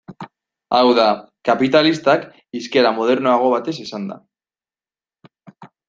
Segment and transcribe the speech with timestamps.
[0.77, 1.03] Hau da,
[1.49, 2.25] kapitalistak,
[2.61, 4.19] hizkera modernoago batez esanda.